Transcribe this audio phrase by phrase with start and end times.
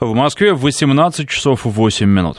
[0.00, 2.38] В Москве 18 часов 8 минут.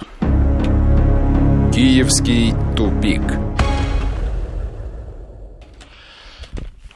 [1.73, 3.21] Киевский тупик.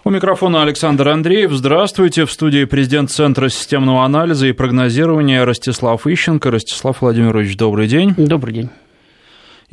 [0.05, 1.51] У микрофона Александр Андреев.
[1.51, 2.23] Здравствуйте.
[2.23, 6.49] В студии президент Центра системного анализа и прогнозирования Ростислав Ищенко.
[6.49, 8.13] Ростислав Владимирович, добрый день.
[8.15, 8.69] Добрый день.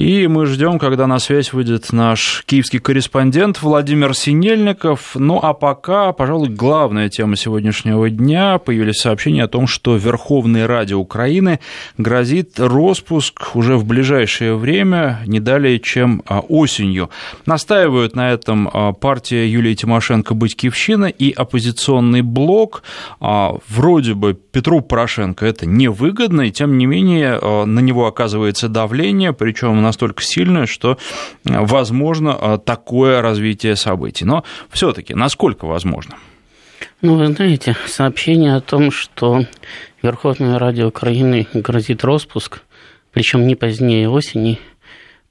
[0.01, 5.11] И мы ждем, когда на связь выйдет наш киевский корреспондент Владимир Синельников.
[5.15, 8.57] Ну а пока, пожалуй, главная тема сегодняшнего дня.
[8.57, 11.61] Появились сообщения о том, что Верховной Раде Украины
[11.99, 17.11] грозит распуск уже в ближайшее время, не далее, чем а, осенью.
[17.45, 22.85] Настаивают на этом а, партия Юлии Тимошенко «Батькивщина» и оппозиционный блок.
[23.21, 29.35] А, вроде бы Петру Порошенко это невыгодно, и тем не менее на него оказывается давление,
[29.35, 30.97] причем на настолько сильное, что э,
[31.61, 34.25] возможно э, такое развитие событий.
[34.25, 36.17] Но все-таки насколько возможно?
[37.03, 39.45] Ну, вы знаете, сообщение о том, что
[40.03, 42.63] Верховная Ради Украины грозит распуск,
[43.13, 44.59] причем не позднее осени,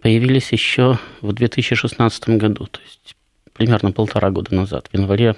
[0.01, 3.15] появились еще в 2016 году, то есть
[3.53, 5.35] примерно полтора года назад, в январе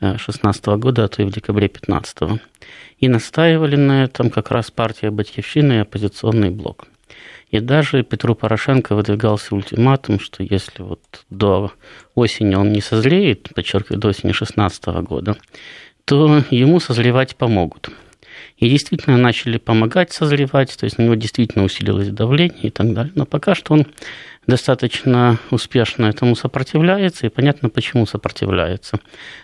[0.00, 2.40] 2016 э, года, а то и в декабре 2015.
[2.98, 6.86] И настаивали на этом как раз партия Батьевщины и оппозиционный блок.
[7.50, 11.72] И даже Петру Порошенко выдвигался ультиматум, что если вот до
[12.14, 15.36] осени он не созреет, подчеркиваю, до осени 2016 года,
[16.04, 17.90] то ему созревать помогут.
[18.56, 23.12] И действительно начали помогать созревать, то есть на него действительно усилилось давление и так далее.
[23.16, 23.86] Но пока что он
[24.46, 29.00] достаточно успешно этому сопротивляется, и понятно, почему сопротивляется.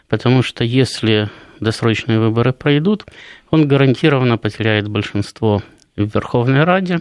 [0.08, 3.04] Потому что если досрочные выборы пройдут,
[3.50, 5.62] он гарантированно потеряет большинство
[5.96, 7.00] в Верховной Раде,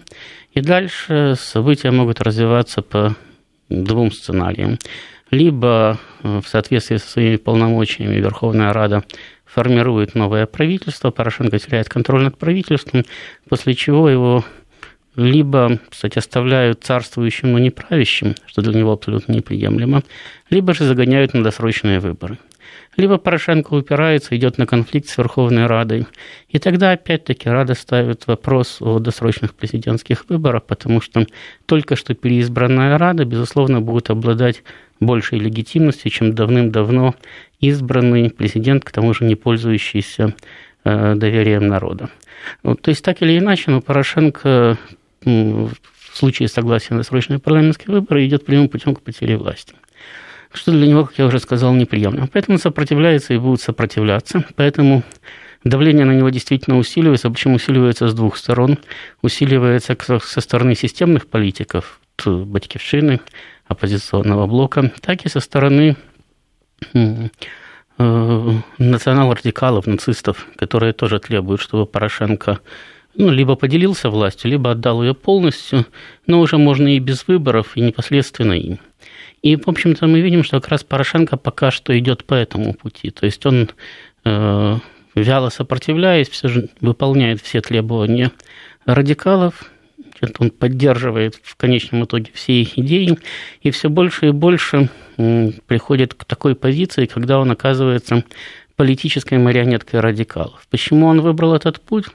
[0.54, 3.16] и дальше события могут развиваться по
[3.70, 4.78] двум сценариям.
[5.32, 9.04] Либо э, в соответствии со своими полномочиями Верховная Рада
[9.46, 13.04] формирует новое правительство, Порошенко теряет контроль над правительством,
[13.50, 14.46] после чего его
[15.16, 20.04] либо, кстати, оставляют царствующим, но не правящим, что для него абсолютно неприемлемо,
[20.50, 22.38] либо же загоняют на досрочные выборы
[22.98, 26.06] либо Порошенко упирается, идет на конфликт с Верховной Радой.
[26.50, 31.25] И тогда опять-таки Рада ставит вопрос о досрочных президентских выборах, потому что
[31.66, 34.64] только что переизбранная Рада, безусловно, будет обладать
[35.00, 37.16] большей легитимностью, чем давным-давно
[37.59, 40.34] избранный президент, к тому же не пользующийся
[40.84, 42.09] э, доверием народа.
[42.64, 44.78] Вот, то есть так или иначе, но Порошенко
[45.24, 45.72] в
[46.14, 49.76] случае согласия на срочные парламентские выборы идет прямым путем к потере власти
[50.56, 52.28] что для него, как я уже сказал, неприемлемо.
[52.31, 54.46] Поэтому он сопротивляется и будет сопротивляться.
[54.56, 55.04] Поэтому
[55.64, 57.30] давление на него действительно усиливается.
[57.30, 58.78] Причем усиливается с двух сторон.
[59.22, 63.20] Усиливается со стороны системных политиков, Батькивщины,
[63.68, 65.98] оппозиционного блока, так и со стороны
[66.94, 67.28] э,
[67.98, 72.59] национал-радикалов, нацистов, которые тоже требуют, чтобы Порошенко
[73.18, 75.86] ну, либо поделился властью, либо отдал ее полностью,
[76.28, 78.80] но уже можно и без выборов, и непосредственно им.
[79.42, 83.12] И, в общем-то, мы видим, что как раз Порошенко пока что идет по этому пути.
[83.12, 83.70] То есть он,
[84.24, 84.78] э,
[85.14, 88.31] вяло сопротивляясь, все же выполняет все требования
[88.86, 89.70] радикалов,
[90.40, 93.18] он поддерживает в конечном итоге все их идеи,
[93.62, 98.24] и все больше и больше приходит к такой позиции, когда он оказывается
[98.75, 100.68] политической марионеткой радикалов.
[100.69, 102.06] Почему он выбрал этот путь?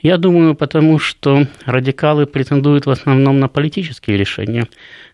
[0.00, 4.66] Я думаю, потому что радикалы претендуют в основном на политические решения.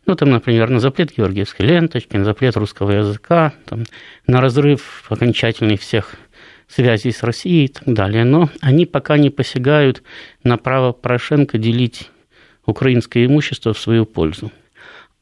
[0.07, 3.85] Ну, там, например, на запрет георгиевской ленточки, на запрет русского языка, там,
[4.27, 6.15] на разрыв окончательный всех
[6.69, 8.25] связей с Россией и так далее.
[8.25, 10.03] Но они пока не посягают
[10.45, 12.11] на право Порошенко делить
[12.65, 14.53] украинское имущество в свою пользу.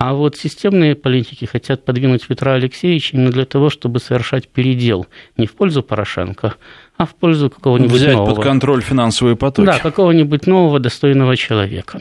[0.00, 5.06] А вот системные политики хотят подвинуть Петра Алексеевича именно для того, чтобы совершать передел
[5.36, 6.54] не в пользу Порошенко,
[6.96, 8.36] а в пользу какого-нибудь Взять нового.
[8.36, 9.66] под контроль финансовые потоки.
[9.66, 12.00] Да, какого-нибудь нового достойного человека.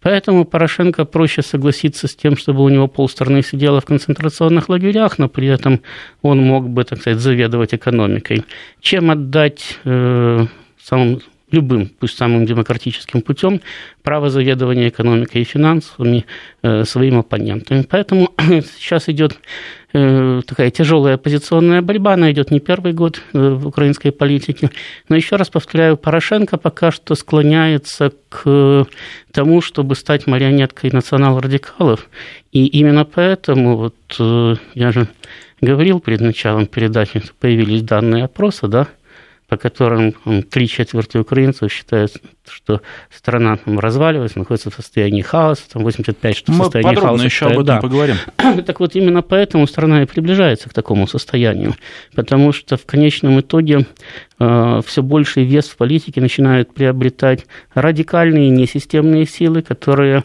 [0.00, 5.28] Поэтому Порошенко проще согласиться с тем, чтобы у него полстраны сидело в концентрационных лагерях, но
[5.28, 5.80] при этом
[6.22, 8.44] он мог бы, так сказать, заведовать экономикой,
[8.80, 10.46] чем отдать э,
[10.80, 11.20] самым
[11.52, 13.60] любым, пусть самым демократическим путем,
[14.02, 16.24] право заведования экономикой и финансами
[16.62, 17.84] э, своим оппонентам.
[17.84, 18.30] Поэтому
[18.78, 19.38] сейчас идет
[19.92, 24.70] э, такая тяжелая оппозиционная борьба, она идет не первый год э, в украинской политике.
[25.08, 28.86] Но еще раз повторяю, Порошенко пока что склоняется к
[29.32, 32.08] тому, чтобы стать марионеткой национал-радикалов.
[32.52, 35.08] И именно поэтому, вот я же
[35.60, 38.88] говорил перед началом передачи, появились данные опроса, да,
[39.50, 40.14] по которым
[40.48, 42.12] три четверти украинцев считают,
[42.48, 42.82] что
[43.12, 47.24] страна там разваливается, находится в состоянии хаоса, там 85, что в Мы состоянии подробно хаоса.
[47.24, 47.80] еще об этом да.
[47.80, 48.16] поговорим.
[48.64, 51.74] Так вот, именно поэтому страна и приближается к такому состоянию,
[52.14, 53.86] потому что в конечном итоге
[54.38, 60.22] э, все больший вес в политике начинают приобретать радикальные несистемные силы, которые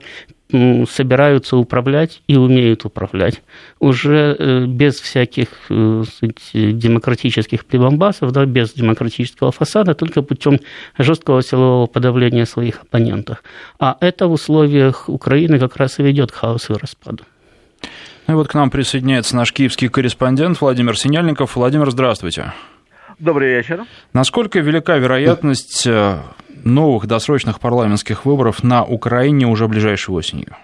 [0.52, 3.42] собираются управлять и умеют управлять.
[3.80, 6.04] Уже э, без всяких э,
[6.54, 10.60] демократических прибамбасов, да, без демократического фасада, только путем
[10.98, 13.44] жесткого силового подавления своих оппонентов.
[13.80, 17.24] А это в условиях Украины как раз и ведет к хаосу и распаду.
[18.28, 21.56] Ну и вот к нам присоединяется наш киевский корреспондент Владимир Синяльников.
[21.56, 22.54] Владимир, здравствуйте.
[23.20, 23.86] Добрый вечер.
[24.14, 26.20] Насколько велика вероятность э,
[26.64, 30.56] новых досрочных парламентских выборов на Украине уже ближайшей осенью?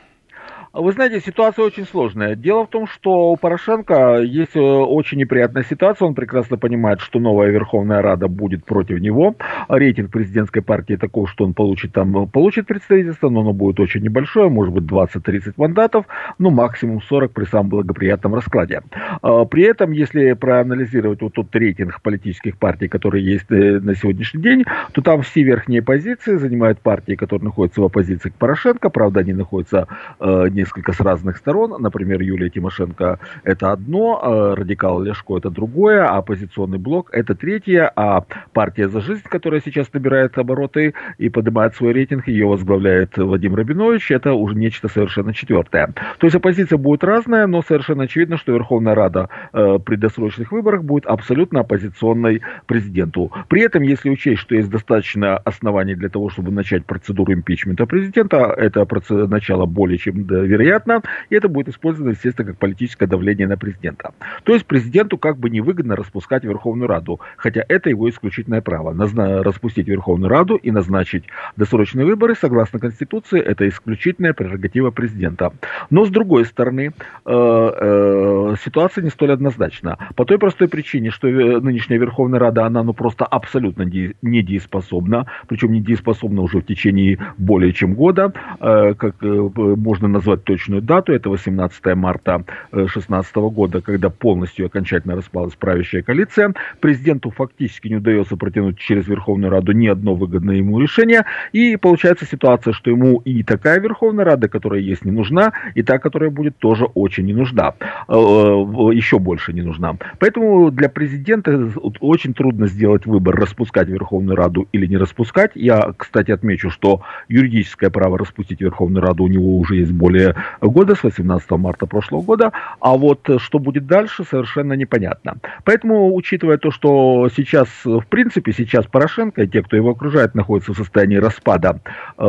[0.73, 2.35] Вы знаете, ситуация очень сложная.
[2.35, 6.07] Дело в том, что у Порошенко есть э, очень неприятная ситуация.
[6.07, 9.35] Он прекрасно понимает, что новая Верховная Рада будет против него.
[9.67, 14.47] Рейтинг президентской партии такой, что он получит там, получит представительство, но оно будет очень небольшое,
[14.47, 16.05] может быть 20-30 мандатов,
[16.39, 18.81] ну максимум 40 при самом благоприятном раскладе.
[19.21, 24.41] А, при этом, если проанализировать вот тот рейтинг политических партий, которые есть э, на сегодняшний
[24.41, 24.63] день,
[24.93, 28.89] то там все верхние позиции занимают партии, которые находятся в оппозиции к Порошенко.
[28.89, 29.87] Правда, они находятся
[30.21, 31.81] э, не несколько с разных сторон.
[31.81, 37.91] Например, Юлия Тимошенко– это одно, а радикал Ляшко– это другое, а оппозиционный блок– это третье,
[37.95, 38.23] а
[38.53, 44.11] партия «За жизнь», которая сейчас набирает обороты и поднимает свой рейтинг, ее возглавляет Владимир Рабинович,
[44.11, 45.93] это уже нечто совершенно четвертое.
[46.19, 50.83] То есть оппозиция будет разная, но совершенно очевидно, что Верховная Рада э, при досрочных выборах
[50.83, 53.31] будет абсолютно оппозиционной президенту.
[53.49, 58.53] При этом, если учесть, что есть достаточно оснований для того, чтобы начать процедуру импичмента президента,
[58.57, 58.85] это
[59.27, 64.13] начало более чем вероятно, и это будет использовано, естественно, как политическое давление на президента.
[64.43, 68.93] То есть президенту как бы невыгодно распускать Верховную Раду, хотя это его исключительное право.
[68.93, 71.23] Назна- распустить Верховную Раду и назначить
[71.55, 75.53] досрочные выборы, согласно Конституции, это исключительная прерогатива президента.
[75.89, 76.91] Но с другой стороны, э,
[77.25, 79.97] э, ситуация не столь однозначна.
[80.15, 86.41] По той простой причине, что нынешняя Верховная Рада, она ну просто абсолютно недееспособна, причем недееспособна
[86.41, 92.43] уже в течение более чем года, э, как можно назвать точную дату, это 18 марта
[92.71, 96.53] 2016 э, года, когда полностью окончательно распалась правящая коалиция.
[96.79, 102.25] Президенту фактически не удается протянуть через Верховную Раду ни одно выгодное ему решение, и получается
[102.25, 106.57] ситуация, что ему и такая Верховная Рада, которая есть, не нужна, и та, которая будет,
[106.57, 107.73] тоже очень не нужна,
[108.07, 109.95] э, еще больше не нужна.
[110.19, 115.51] Поэтому для президента очень трудно сделать выбор, распускать Верховную Раду или не распускать.
[115.55, 120.30] Я, кстати, отмечу, что юридическое право распустить Верховную Раду у него уже есть более
[120.61, 125.37] года, с 18 марта прошлого года, а вот э, что будет дальше, совершенно непонятно.
[125.63, 130.73] Поэтому, учитывая то, что сейчас, в принципе, сейчас Порошенко и те, кто его окружает, находятся
[130.73, 131.79] в состоянии распада
[132.17, 132.23] э,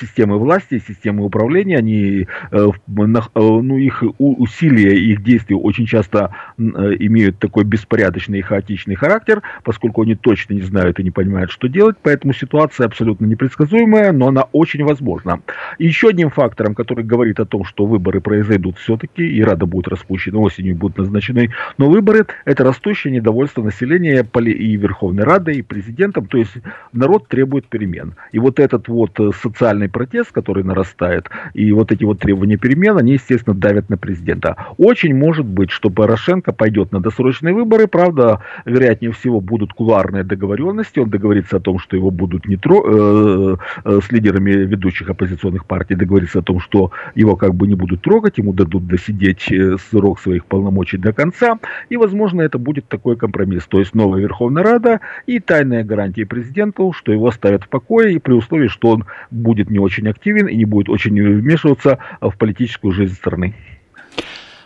[0.00, 6.30] системы власти, системы управления, они, э, на, э, ну, их усилия, их действия очень часто
[6.53, 11.50] э, имеют такой беспорядочный и хаотичный характер, поскольку они точно не знают и не понимают,
[11.50, 15.40] что делать, поэтому ситуация абсолютно непредсказуемая, но она очень возможна.
[15.78, 20.38] Еще одним фактором, который говорит о том, что выборы произойдут все-таки, и Рада будет распущена,
[20.38, 26.38] осенью будут назначены, но выборы– это растущее недовольство населения и Верховной Радой, и президентом, то
[26.38, 26.56] есть
[26.92, 28.14] народ требует перемен.
[28.32, 32.96] И вот этот вот э, социальный протест, который нарастает, и вот эти вот требования перемен,
[32.96, 34.56] они, естественно, давят на президента.
[34.76, 41.00] Очень может быть, что Порошенко пойдет на досрочные выборы, правда, вероятнее всего будут кулуарные договоренности,
[41.00, 42.84] он договорится о том, что его будут не тро...
[42.86, 47.74] э, э, с лидерами ведущих оппозиционных партий договорится о том, что его как бы не
[47.74, 51.58] будут трогать, ему дадут досидеть э, срок своих полномочий до конца,
[51.88, 56.92] и, возможно, это будет такой компромисс, то есть новая Верховная Рада и тайная гарантия президенту,
[56.92, 60.56] что его оставят в покое, и при условии, что он будет не очень активен и
[60.56, 63.54] не будет очень вмешиваться в политическую жизнь страны.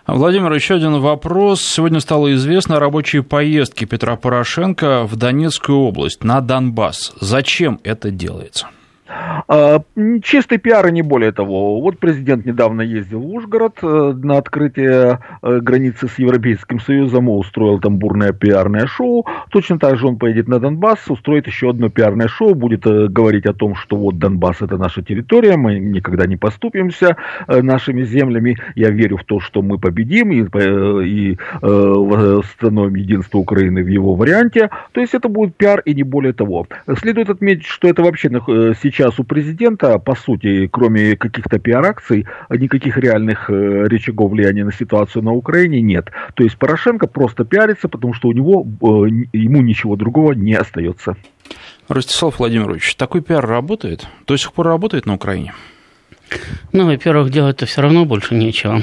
[0.08, 1.60] Владимир, еще один вопрос.
[1.60, 7.12] Сегодня стало известно о рабочей поездке Петра Порошенко в Донецкую область, на Донбасс.
[7.20, 8.68] Зачем это делается?
[9.08, 9.82] А,
[10.22, 11.80] чистый пиар и не более того.
[11.80, 17.80] Вот президент недавно ездил в Ужгород э, на открытие э, границы с Европейским Союзом, устроил
[17.80, 19.26] там бурное пиарное шоу.
[19.50, 23.46] Точно так же он поедет на Донбасс, устроит еще одно пиарное шоу, будет э, говорить
[23.46, 28.58] о том, что вот Донбасс это наша территория, мы никогда не поступимся нашими землями.
[28.74, 30.44] Я верю в то, что мы победим и,
[31.06, 34.70] и восстановим единство Украины в его варианте.
[34.92, 36.66] То есть это будет пиар и не более того.
[36.98, 38.28] Следует отметить, что это вообще
[38.82, 44.72] сейчас сейчас у президента, по сути, кроме каких-то пиар-акций, никаких реальных э, рычагов влияния на
[44.72, 46.10] ситуацию на Украине нет.
[46.34, 48.84] То есть Порошенко просто пиарится, потому что у него, э,
[49.32, 51.16] ему ничего другого не остается.
[51.88, 54.08] Ростислав Владимирович, такой пиар работает?
[54.26, 55.54] До сих пор работает на Украине?
[56.72, 58.82] Ну, во-первых, делать-то все равно больше нечего.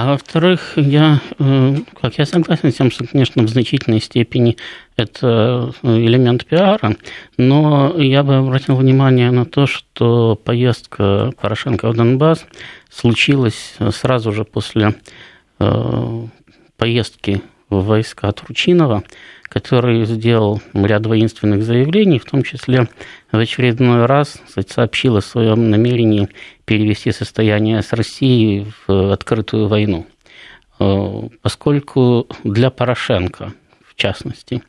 [0.00, 4.56] А во-вторых, я, э, как я согласен с тем, что, конечно, в значительной степени
[4.94, 6.96] это э, элемент пиара,
[7.36, 12.46] но я бы обратил внимание на то, что поездка Порошенко в Донбасс
[12.88, 14.94] случилась сразу же после
[15.58, 16.26] э,
[16.76, 19.02] поездки в войска Турчинова,
[19.48, 22.88] который сделал ряд воинственных заявлений, в том числе
[23.32, 26.28] в очередной раз сообщил о своем намерении
[26.64, 30.06] перевести состояние с Россией в открытую войну.
[30.78, 33.52] Э, поскольку для Порошенко,
[33.84, 34.62] в частности,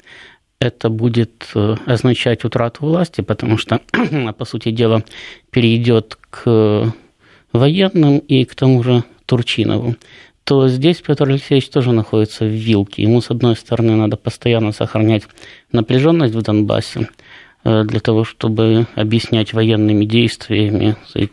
[0.59, 3.81] это будет э, означать утрату власти, потому что,
[4.37, 5.03] по сути дела,
[5.51, 6.93] перейдет к
[7.53, 9.95] военным и к тому же Турчинову
[10.49, 13.03] то здесь Петр Алексеевич тоже находится в вилке.
[13.03, 15.21] Ему, с одной стороны, надо постоянно сохранять
[15.71, 17.07] напряженность в Донбассе,
[17.63, 21.27] э, для того, чтобы объяснять военными действиями э,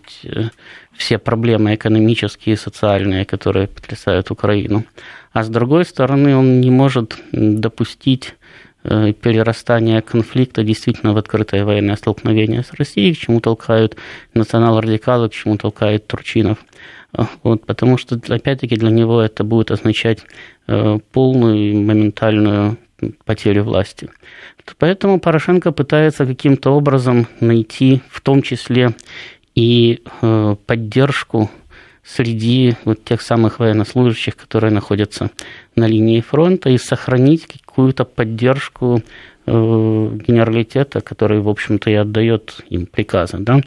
[0.92, 4.84] все проблемы экономические и социальные, которые потрясают Украину.
[5.32, 8.34] А с другой стороны, он не может допустить
[8.84, 13.96] э, перерастания конфликта действительно в открытое военное столкновение с Россией, к чему толкают
[14.34, 16.58] национал-радикалы, к чему толкает Турчинов–
[17.42, 20.20] вот, потому что, опять-таки, для него это будет означать
[20.66, 22.76] э, полную моментальную
[23.24, 24.08] потерю власти.
[24.78, 28.94] Поэтому Порошенко пытается каким-то образом найти в том числе
[29.54, 31.50] и э, поддержку
[32.04, 35.30] среди вот тех самых военнослужащих, которые находятся
[35.74, 39.02] на линии фронта, и сохранить какую-то поддержку
[39.46, 43.38] генералитета, который, в общем-то, и отдает им приказы.
[43.38, 43.60] Да?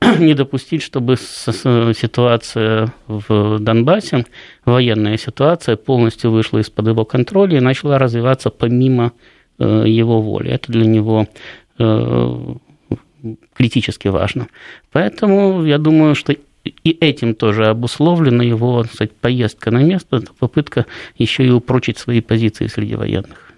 [0.18, 4.26] Не допустить, чтобы ситуация в Донбассе,
[4.64, 9.12] военная ситуация, полностью вышла из-под его контроля и начала развиваться помимо
[9.58, 10.50] э, его воли.
[10.50, 11.26] Это для него
[11.78, 12.54] э,
[13.54, 14.46] критически важно.
[14.92, 20.86] Поэтому я думаю, что и этим тоже обусловлена его кстати, поездка на место, попытка
[21.18, 23.53] еще и упрочить свои позиции среди военных.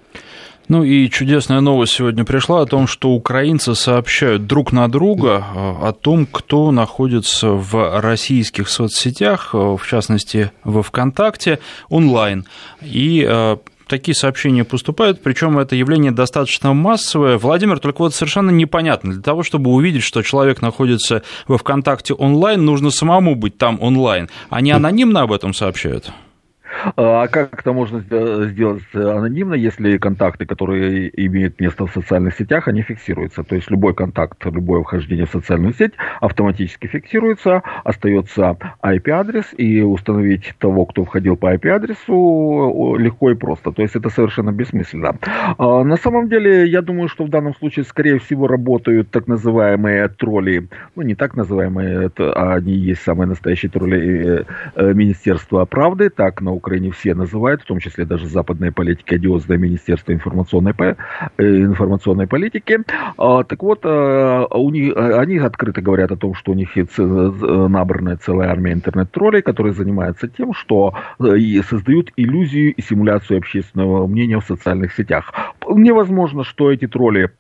[0.69, 5.75] Ну и чудесная новость сегодня пришла о том, что украинцы сообщают друг на друга э,
[5.89, 12.47] о том, кто находится в российских соцсетях, э, в частности, во ВКонтакте, онлайн.
[12.83, 17.39] И э, такие сообщения поступают, причем это явление достаточно массовое.
[17.39, 19.13] Владимир, только вот совершенно непонятно.
[19.13, 24.29] Для того, чтобы увидеть, что человек находится во ВКонтакте онлайн, нужно самому быть там онлайн.
[24.51, 26.11] Они анонимно об этом сообщают?
[26.97, 32.83] А как это можно сделать анонимно, если контакты, которые имеют место в социальных сетях, они
[32.83, 33.43] фиксируются?
[33.43, 40.55] То есть любой контакт, любое вхождение в социальную сеть автоматически фиксируется, остается IP-адрес, и установить
[40.59, 43.73] того, кто входил по IP-адресу, легко и просто.
[43.73, 45.17] То есть это совершенно бессмысленно.
[45.59, 50.09] А на самом деле, я думаю, что в данном случае, скорее всего, работают так называемые
[50.09, 56.11] тролли, ну не так называемые, а они есть самые настоящие тролли э, э, Министерства правды,
[56.11, 60.95] так на Украине все называют, в том числе даже западные политики, одиозное Министерство информационной, э,
[61.39, 62.81] информационной политики.
[63.17, 66.71] А, так вот, э, у них, э, они открыто говорят о том, что у них
[66.99, 74.45] набранная целая армия интернет-троллей, которые занимаются тем, что создают иллюзию и симуляцию общественного мнения в
[74.45, 75.33] социальных сетях.
[75.69, 77.31] Невозможно, что эти тролли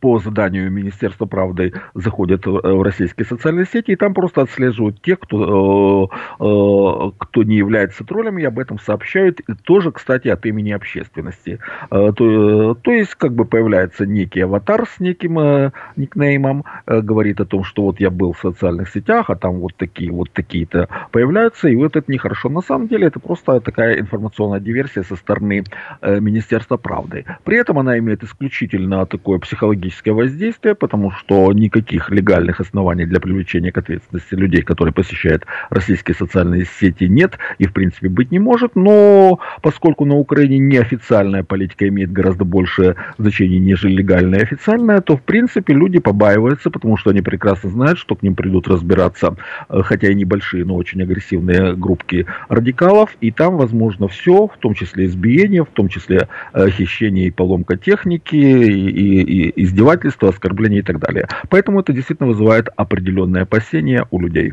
[0.00, 6.10] по заданию Министерства правды заходят в российские социальные сети и там просто отслеживают тех, кто,
[6.10, 10.70] э, э, кто не является троллями, и об этом сообщают, и тоже, кстати, от имени
[10.70, 11.58] общественности.
[11.90, 17.64] Э, то, то есть, как бы появляется некий аватар с неким никнеймом, говорит о том,
[17.64, 21.76] что вот я был в социальных сетях, а там вот такие вот такие-то появляются, и
[21.76, 22.48] вот это нехорошо.
[22.48, 25.64] На самом деле это просто такая информационная диверсия со стороны
[26.02, 27.24] Министерства правды.
[27.44, 33.20] При этом она имеет исключительно такое психологическое психологическое воздействие, потому что никаких легальных оснований для
[33.20, 38.38] привлечения к ответственности людей, которые посещают российские социальные сети, нет и, в принципе, быть не
[38.38, 38.76] может.
[38.76, 45.16] Но поскольку на Украине неофициальная политика имеет гораздо большее значение, нежели легальная и официальная, то,
[45.16, 49.36] в принципе, люди побаиваются, потому что они прекрасно знают, что к ним придут разбираться,
[49.68, 54.74] э, хотя и небольшие, но очень агрессивные группки радикалов, и там возможно все, в том
[54.74, 60.80] числе избиение, в том числе э, хищение и поломка техники, и, и, и издевательства, оскорбления
[60.80, 61.28] и так далее.
[61.48, 64.52] Поэтому это действительно вызывает определенные опасения у людей.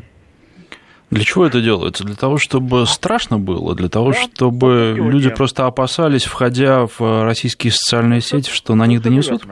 [1.11, 2.03] Для чего это делается?
[2.03, 3.73] Для того, чтобы страшно было?
[3.73, 9.43] Для того, чтобы люди просто опасались, входя в российские социальные сети, что на них донесут?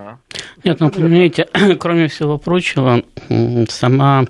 [0.63, 1.47] Нет, ну, понимаете,
[1.79, 3.01] кроме всего прочего,
[3.69, 4.25] сама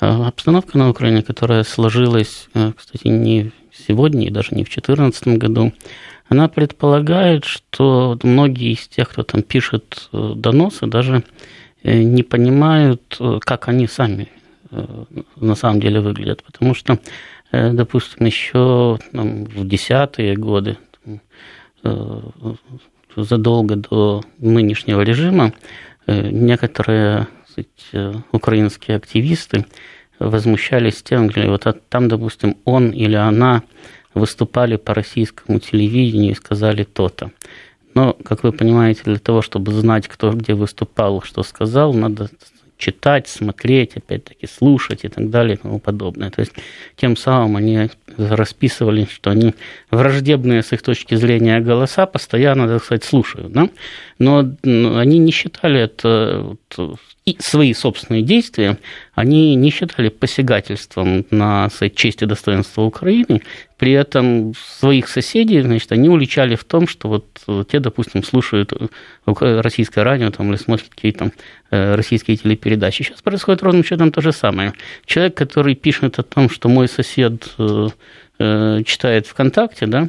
[0.00, 5.28] э, обстановка на Украине, которая сложилась, э, кстати, не сегодня и даже не в 2014
[5.38, 5.72] году,
[6.28, 11.22] она предполагает, что многие из тех, кто там пишет э, доносы, даже
[11.82, 14.28] не понимают, как они сами
[15.36, 16.42] на самом деле выглядят.
[16.42, 16.98] Потому что,
[17.52, 20.78] э, допустим, еще там, в десятые годы,
[21.84, 22.20] э,
[23.16, 25.52] задолго до нынешнего режима,
[26.06, 29.64] э, некоторые сказать, украинские активисты
[30.18, 33.62] возмущались тем, что вот там, допустим, он или она
[34.16, 37.30] выступали по российскому телевидению и сказали то-то.
[37.94, 42.28] Но, как вы понимаете, для того, чтобы знать, кто где выступал, что сказал, надо
[42.78, 46.30] читать, смотреть, опять-таки слушать и так далее и тому подобное.
[46.30, 46.52] То есть
[46.96, 49.54] тем самым они расписывали, что они
[49.90, 53.52] враждебные с их точки зрения голоса постоянно, так сказать, слушают.
[53.52, 53.68] Да?
[54.18, 56.56] Но они не считали это
[57.26, 58.78] и свои собственные действия,
[59.14, 63.42] они не считали посягательством на сказать, честь и достоинство Украины,
[63.78, 68.72] при этом своих соседей, значит, они уличали в том, что вот те, допустим, слушают
[69.26, 71.32] российское радио там, или смотрят какие-то
[71.70, 73.02] э, российские телепередачи.
[73.02, 74.72] Сейчас происходит ровно счетом то же самое.
[75.04, 77.88] Человек, который пишет о том, что мой сосед э, э,
[78.38, 80.08] читает ВКонтакте, да,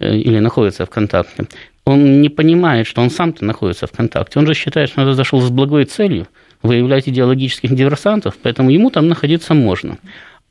[0.00, 1.46] или находится ВКонтакте,
[1.84, 4.38] он не понимает, что он сам-то находится ВКонтакте.
[4.38, 6.28] Он же считает, что он зашел с благой целью
[6.62, 9.98] выявлять идеологических диверсантов, поэтому ему там находиться можно.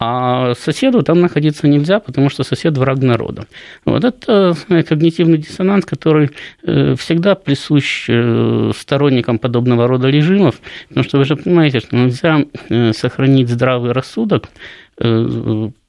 [0.02, 3.48] А соседу там находиться нельзя, потому что сосед враг народа.
[3.84, 6.32] Вот это э, когнитивный диссонанс, который
[6.64, 12.46] э, всегда присущ э, сторонникам подобного рода режимов, потому что вы же понимаете, что нельзя
[12.94, 14.50] сохранить здравый рассудок,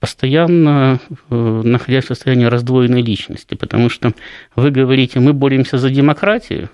[0.00, 1.00] постоянно
[1.30, 4.12] находясь в состоянии раздвоенной личности, потому что
[4.54, 6.68] вы говорите, мы боремся за демократию,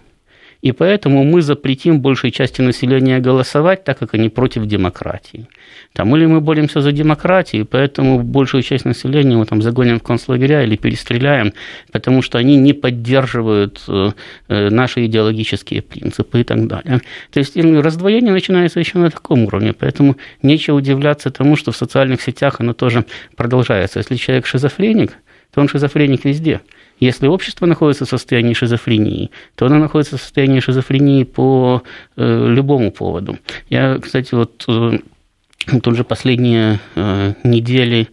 [0.66, 5.46] и поэтому мы запретим большей части населения голосовать, так как они против демократии.
[5.92, 10.64] Там, или мы боремся за демократию, поэтому большую часть населения мы там загоним в концлагеря
[10.64, 11.52] или перестреляем,
[11.92, 14.11] потому что они не поддерживают э,
[14.49, 17.00] э, наши идеологические принципы и так далее.
[17.30, 22.20] То есть раздвоение начинается еще на таком уровне, поэтому нечего удивляться тому, что в социальных
[22.23, 23.04] сетях оно тоже
[23.37, 24.00] продолжается.
[24.00, 25.12] Если человек шизофреник,
[25.54, 26.61] то он шизофреник везде.
[26.99, 31.83] Если общество находится в состоянии шизофрении, то оно находится в состоянии шизофрении по
[32.17, 33.38] э, любому поводу.
[33.69, 34.99] Я, кстати, вот э,
[35.83, 38.09] тут же последние э, недели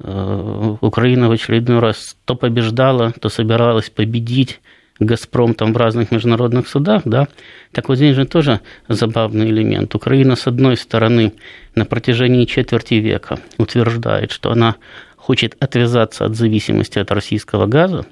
[0.00, 4.60] э, Украина в очередной раз то побеждала, то собиралась победить.
[5.00, 7.26] Газпром там в разных международных судах, да,
[7.72, 9.92] так вот здесь же тоже забавный элемент.
[9.96, 11.32] Украина, с одной стороны,
[11.74, 14.76] на протяжении четверти века утверждает, что она
[15.16, 18.06] хочет отвязаться от зависимости от российского газа,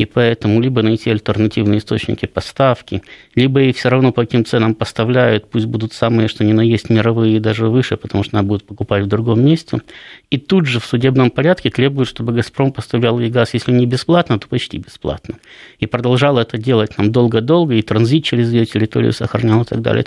[0.00, 3.02] и поэтому либо найти альтернативные источники поставки,
[3.34, 6.88] либо и все равно по каким ценам поставляют, пусть будут самые, что ни на есть,
[6.88, 9.82] мировые и даже выше, потому что надо будет покупать в другом месте.
[10.30, 14.38] И тут же в судебном порядке требуют, чтобы «Газпром» поставлял ей газ, если не бесплатно,
[14.38, 15.34] то почти бесплатно.
[15.80, 20.02] И продолжал это делать нам долго-долго, и транзит через ее территорию сохранял и так далее.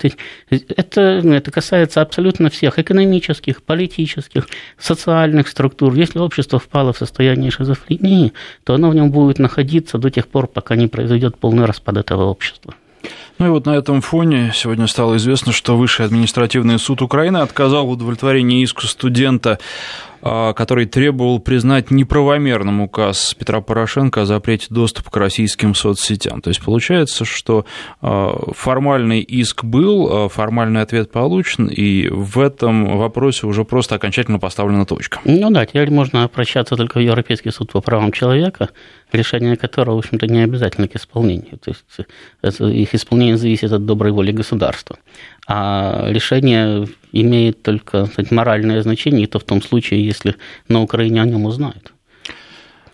[0.50, 5.94] Это, это касается абсолютно всех экономических, политических, социальных структур.
[5.94, 8.32] Если общество впало в состояние шизофрении,
[8.64, 11.98] то оно в нем будет находиться длиться до тех пор, пока не произойдет полный распад
[11.98, 12.74] этого общества.
[13.38, 17.86] Ну и вот на этом фоне сегодня стало известно, что Высший административный суд Украины отказал
[17.86, 19.58] в удовлетворении иска студента
[20.24, 26.40] который требовал признать неправомерным указ Петра Порошенко о запрете доступа к российским соцсетям.
[26.40, 27.66] То есть получается, что
[28.00, 34.38] а, формальный иск был, а, формальный ответ получен, и в этом вопросе уже просто окончательно
[34.38, 35.20] поставлена точка.
[35.24, 38.70] Ну да, теперь можно обращаться только в Европейский суд по правам человека,
[39.12, 41.58] решение которого, в общем-то, не обязательно к исполнению.
[41.58, 41.84] То есть
[42.60, 44.96] их исполнение зависит от доброй воли государства.
[45.46, 50.36] А решение имеет только сказать, моральное значение, и то в том случае, если
[50.68, 51.92] на Украине о нем узнают.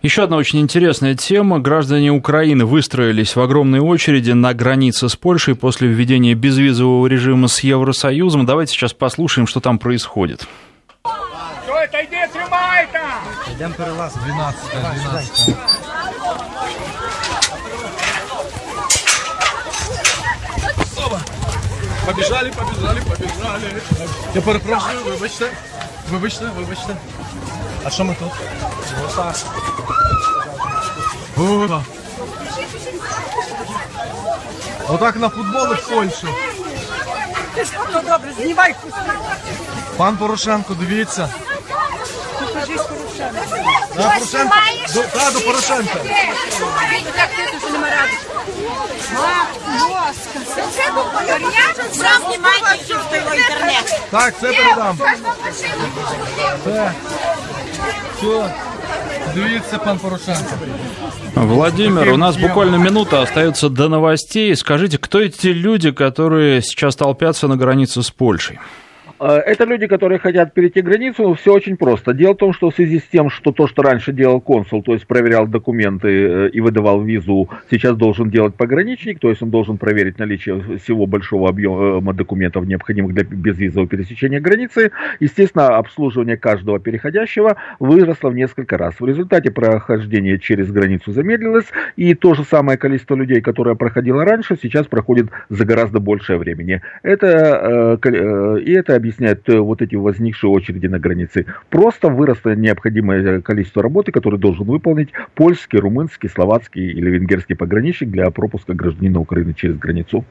[0.03, 1.59] Еще одна очень интересная тема.
[1.59, 7.61] Граждане Украины выстроились в огромной очереди на границе с Польшей после введения безвизового режима с
[7.61, 8.47] Евросоюзом.
[8.47, 10.47] Давайте сейчас послушаем, что там происходит.
[11.03, 12.03] Что это?
[12.03, 12.89] Иди, тримай
[13.55, 14.61] Идем перелаз 12
[15.11, 15.57] 12
[22.07, 23.83] Побіжали, побіжали, побіжали.
[24.35, 25.51] Я перепрошую, вибачте.
[26.11, 26.97] Вибачте, вибачте.
[27.85, 28.33] А що ми тут?
[31.37, 31.83] Опа.
[34.89, 36.29] Отак на футболи в Польщу.
[37.93, 38.75] Ну добре, знімай
[39.97, 41.29] Пан Порошенко, дивіться.
[43.97, 44.55] Да, Порошенко.
[44.95, 45.95] До, да, до Порошенка.
[47.17, 47.31] Так,
[54.41, 54.99] це передам.
[56.65, 56.93] Це.
[58.17, 58.55] Все.
[59.35, 60.53] Дивіться, пан Порошенко.
[61.35, 64.57] Владимир, у нас буквально минута остается до новостей.
[64.57, 68.59] Скажите, кто эти люди, которые сейчас толпятся на границе с Польшей?
[69.21, 72.15] Э, Это люди, которые хотят перейти границу, все очень просто.
[72.15, 74.95] Дело в том, что в связи с тем, что то, что раньше делал консул, то
[74.95, 79.77] есть проверял документы э, и выдавал визу, сейчас должен делать пограничник, то есть он должен
[79.77, 84.91] проверить наличие всего большого объема документов, необходимых для безвизового пересечения границы.
[85.21, 88.95] Естественно, обслуживание каждого переходящего выросло в несколько раз.
[89.01, 94.57] В результате прохождение через границу замедлилось, и то же самое количество людей, которое проходило раньше,
[94.61, 96.81] сейчас проходит за гораздо большее времени.
[97.03, 101.47] Это, э, э, и это объясняет э, вот эти возникшие очереди на границе.
[101.69, 108.31] Просто выросло необходимое количество работы, которое должен выполнить польский, румынский, словацкий или венгерский пограничник для
[108.31, 110.25] пропуска гражданина Украины через границу.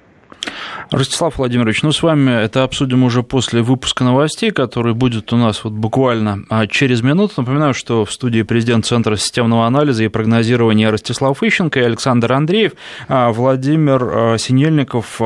[0.91, 5.63] Ростислав Владимирович, ну с вами это обсудим уже после выпуска новостей, который будет у нас
[5.63, 7.35] вот буквально а, через минуту.
[7.37, 12.73] Напоминаю, что в студии президент Центра системного анализа и прогнозирования Ростислав Ищенко и Александр Андреев,
[13.07, 15.21] а, Владимир а, Синельников.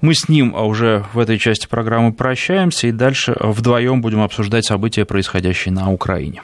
[0.00, 5.04] Мы с ним уже в этой части программы прощаемся и дальше вдвоем будем обсуждать события,
[5.04, 6.42] происходящие на Украине.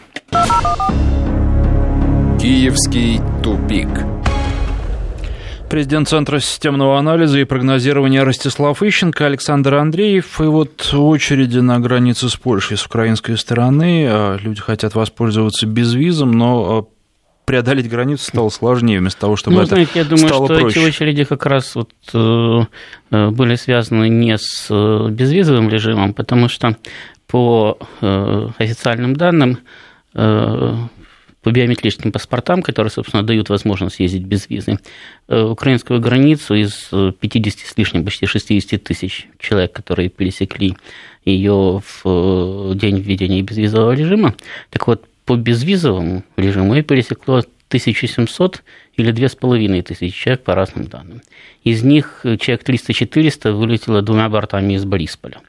[2.40, 3.88] Киевский тупик.
[5.72, 10.38] Президент Центра системного анализа и прогнозирования Ростислав Ищенко, Александр Андреев.
[10.38, 14.06] И вот очереди на границе с Польшей с украинской стороны.
[14.06, 16.84] А, Люди хотят воспользоваться безвизом, но а,
[17.46, 20.78] преодолеть границу стало сложнее, вместо того, чтобы ну, это знаете, я думаю, стало что проще.
[20.78, 22.60] эти очереди как раз вот, э,
[23.10, 26.76] э, были связаны не с э, безвизовым режимом, потому что
[27.26, 27.78] по
[28.58, 29.60] официальным данным
[31.42, 34.78] по биометрическим паспортам, которые, собственно, дают возможность ездить без визы,
[35.28, 40.76] э, украинскую границу из э, 50 с лишним, почти 60 тысяч человек, которые пересекли
[41.24, 44.34] ее в э, день введения безвизового режима,
[44.70, 48.62] так вот, по безвизовому режиму ее пересекло 1700
[48.96, 51.22] или 2500 человек по разным данным.
[51.64, 55.40] Из них э, человек 300-400 вылетело двумя бортами из Борисполя.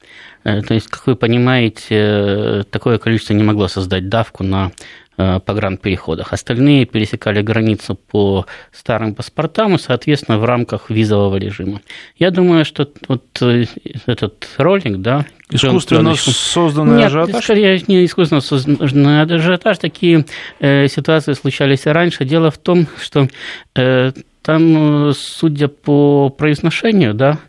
[0.44, 4.72] Э, То есть, как вы понимаете, э, такое количество не могло создать давку на э,
[5.16, 6.34] погранпереходах.
[6.34, 11.82] Остальные пересекали границу по старым паспортам и, соответственно, в рамках визового режима.
[12.18, 13.66] Я думаю, что вот э,
[14.08, 17.44] этот ролик, да, Искусственно созданный нет, ажиотаж?
[17.44, 19.78] скорее не искусственно созданный ажиотаж.
[19.78, 20.26] Такие
[20.60, 22.26] э, ситуации случались и раньше.
[22.26, 23.28] Дело в том, что
[23.76, 27.40] э, там, э, судя по произношению, да,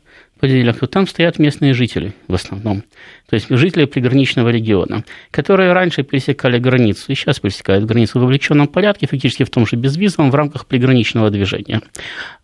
[0.45, 2.83] по диалекту, там стоят местные жители в основном.
[3.31, 8.69] То есть жители приграничного региона, которые раньше пересекали границу и сейчас пересекают границу в вовлеченном
[8.69, 11.81] порядке, фактически в том же безвизовом, в рамках приграничного движения.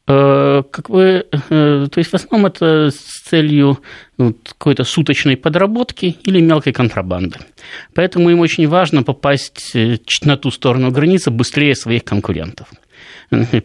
[0.09, 3.81] Э, Как вы, э, то есть в основном это с целью
[4.17, 7.37] ну, какой-то суточной подработки или мелкой контрабанды.
[7.95, 12.69] Поэтому им очень важно попасть э, на ту сторону границы быстрее своих конкурентов.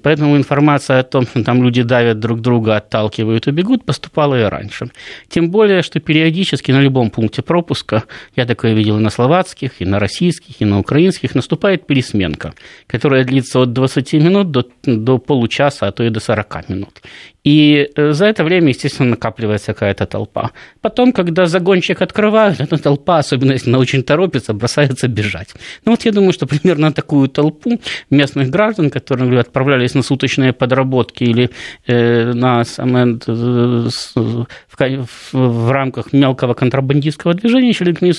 [0.03, 4.43] Поэтому информация о том, что там люди давят друг друга, отталкивают и бегут, поступала и
[4.43, 4.89] раньше.
[5.27, 8.03] Тем более, что периодически на любом пункте пропуска,
[8.35, 12.53] я такое видел и на словацких, и на российских, и на украинских, наступает пересменка,
[12.87, 17.01] которая длится от 20 минут до, до получаса, а то и до 40 минут.
[17.45, 20.51] И э, за это время, естественно, накапливается какая-то толпа.
[20.81, 25.49] Потом, когда загончик открывают, эта толпа, особенно если она очень торопится, бросается бежать.
[25.85, 27.79] Ну вот я думаю, что примерно такую толпу
[28.09, 31.49] местных граждан, которые отправлялись на суточные подработки или
[31.87, 37.73] э, на самое, э, в, в- рамках мелкого контрабандистского движения,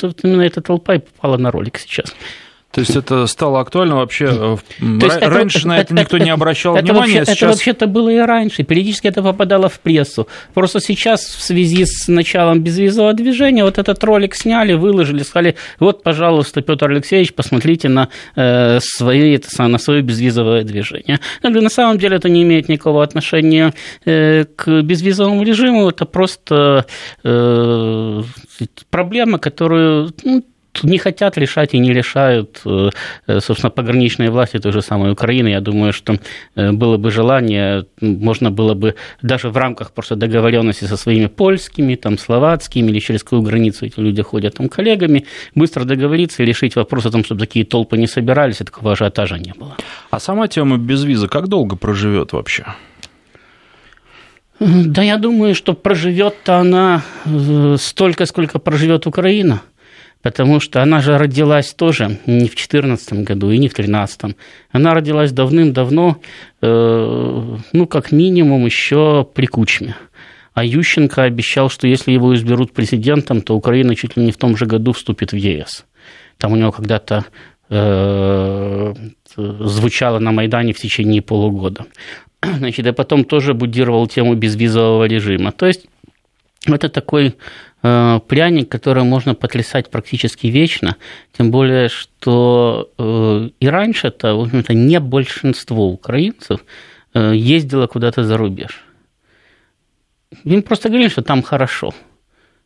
[0.06, 2.14] вот именно эта толпа и попала на ролик сейчас.
[2.72, 4.26] То есть это стало актуально вообще?
[4.30, 4.56] э,
[5.00, 7.50] это- Раньше на это никто не обращал это внимания, вообще- а Это сейчас...
[7.54, 8.64] вообще-то было и раньше.
[8.64, 10.28] Периодически это попадало в прессу.
[10.52, 16.02] Просто сейчас в связи с началом безвизового движения вот этот ролик сняли, выложили, сказали, вот,
[16.02, 21.20] пожалуйста, Петр Алексеевич, посмотрите на, э, свои, это на свое безвизовое движение.
[21.42, 23.72] Я говорю, На самом деле это не имеет никакого отношения
[24.04, 26.84] э, к безвизовому режиму, это просто
[27.24, 28.22] э,
[28.90, 30.44] проблема, которую ну,
[30.82, 32.90] не хотят решать и не решают, э,
[33.26, 35.48] э, собственно, пограничные власти той же самой Украины.
[35.48, 36.18] Я думаю, что
[36.56, 41.94] э, было бы желание, можно было бы даже в рамках просто договоренности со своими польскими,
[41.94, 46.76] там, словацкими или через какую границу эти люди ходят, там, коллегами, быстро договориться и решить
[46.76, 49.76] вопрос о том, чтобы такие толпы не собирались, и такого ажиотажа не было.
[50.10, 52.64] А сама тема безвиза как долго проживет вообще?
[54.58, 57.02] Да я думаю, что проживет-то она
[57.76, 59.60] столько, сколько проживет Украина.
[60.26, 64.36] Потому что она же родилась тоже не в 2014 году и не в 2013.
[64.72, 66.16] Она родилась давным-давно,
[66.62, 69.94] э, ну, как минимум, еще при Кучме.
[70.52, 74.56] А Ющенко обещал, что если его изберут президентом, то Украина чуть ли не в том
[74.56, 75.84] же году вступит в ЕС.
[76.38, 77.24] Там у него когда-то
[77.70, 78.94] э,
[79.36, 81.86] звучало на Майдане в течение полугода.
[82.42, 85.52] Значит, и потом тоже будировал тему безвизового режима.
[85.52, 85.86] То есть
[86.66, 87.36] это такой
[87.82, 90.96] пряник, который можно потрясать практически вечно,
[91.36, 96.64] тем более, что э, и раньше-то, в общем-то, не большинство украинцев
[97.14, 98.82] э, ездило куда-то за рубеж.
[100.44, 101.94] Им просто говорили, что там хорошо.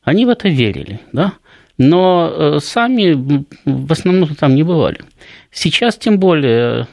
[0.02, 1.34] Они в это верили, да?
[1.80, 4.98] но э, сами в основном там не бывали.
[5.50, 6.86] Сейчас тем более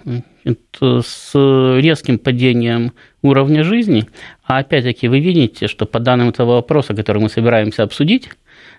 [0.82, 4.08] с резким падением уровня жизни,
[4.48, 8.30] а опять-таки вы видите, что по данным этого вопроса, который мы собираемся обсудить,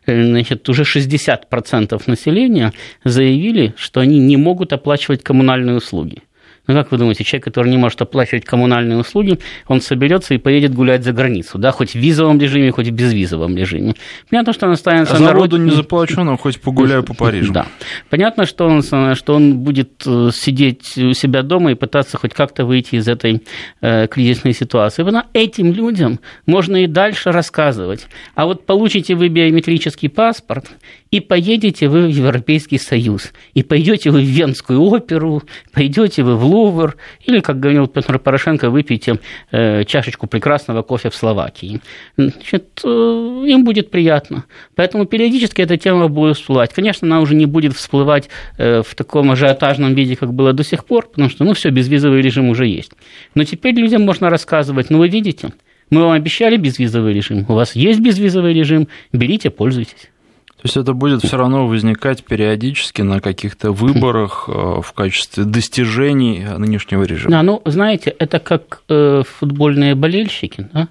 [0.07, 2.73] э, значит, уже 60% населения
[3.05, 6.23] заявили, что они не могут оплачивать коммунальные услуги.
[6.69, 10.75] Ну, как вы думаете, человек, который не может оплачивать коммунальные услуги, он соберется и поедет
[10.75, 13.95] гулять за границу, да, хоть в визовом режиме, хоть в безвизовом режиме.
[14.29, 15.65] Понятно, что он останется а на родине.
[15.65, 17.55] не заплачу, но хоть погуляю по Парижу.
[17.55, 17.67] Да.
[18.11, 22.67] Понятно, что он, что он будет э, сидеть у себя дома и пытаться хоть как-то
[22.67, 23.43] выйти из этой
[23.81, 25.03] э, кризисной ситуации.
[25.03, 28.07] Но этим людям можно и дальше рассказывать.
[28.35, 30.67] А вот получите вы биометрический паспорт,
[31.11, 35.43] и поедете вы в Европейский Союз, и пойдете вы в Венскую оперу,
[35.73, 39.19] пойдете вы в Лувр, или, как говорил Петр Порошенко, выпьете
[39.51, 41.81] э, чашечку прекрасного кофе в Словакии.
[42.17, 44.45] Значит, э, им будет приятно.
[44.75, 46.75] Поэтому периодически эта тема будет всплывать.
[46.75, 50.85] Конечно, она уже не будет всплывать э, в таком ажиотажном виде, как было до сих
[50.85, 52.93] пор, потому что, ну, все, безвизовый режим уже есть.
[53.35, 55.53] Но теперь людям можно рассказывать, ну, вы видите,
[55.91, 60.11] мы вам обещали безвизовый режим, у вас есть безвизовый режим, берите, пользуйтесь.
[60.59, 66.45] То есть это будет все равно возникать периодически на каких-то выборах э, в качестве достижений
[66.59, 67.31] нынешнего режима.
[67.31, 70.89] Да, ну, знаете, это как э, футбольные болельщики, да?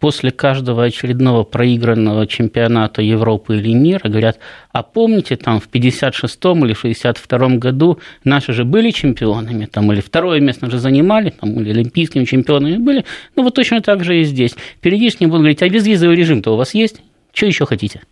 [0.00, 4.38] после каждого очередного проигранного чемпионата Европы или мира говорят,
[4.72, 10.40] а помните, там в 56-м или 62-м году наши же были чемпионами, там, или второе
[10.40, 13.04] место же занимали, там, или олимпийскими чемпионами были,
[13.36, 14.54] ну вот точно так же и здесь.
[14.80, 17.00] Периодически будут говорить, а безвизовый режим-то у вас есть?
[17.32, 18.02] Что еще хотите?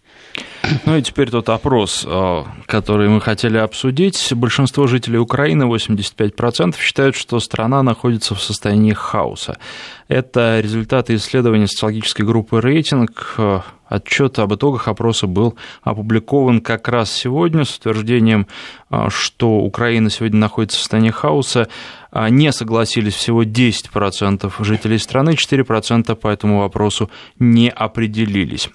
[0.87, 4.33] Ну и теперь тот опрос, э, который мы хотели обсудить.
[4.35, 9.59] Большинство жителей Украины, 85%, считают, что страна находится в состоянии хаоса.
[10.09, 13.37] Это результаты исследования социологической группы «Рейтинг».
[13.87, 18.47] Отчет об итогах опроса был опубликован как раз сегодня с утверждением,
[18.91, 21.69] э, что Украина сегодня находится в состоянии хаоса.
[22.31, 28.71] Не согласились всего 10% жителей страны, 4% по этому вопросу не определились.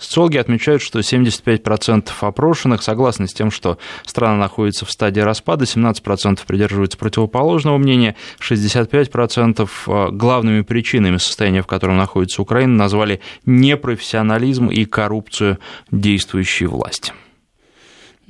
[0.00, 6.40] Социологи отмечают, что 75% опрошенных согласны с тем, что страна находится в стадии распада, 17%
[6.46, 14.86] придерживаются противоположного мнения, 65% э, главными причинами состояния, в котором находится Украина, назвали непрофессионализм и
[14.86, 15.58] коррупцию
[15.90, 17.12] действующей власти.